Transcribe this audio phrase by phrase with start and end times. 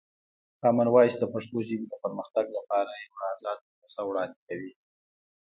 [0.61, 4.71] کامن وایس د پښتو ژبې د پرمختګ لپاره یوه ازاده پروسه وړاندې کوي.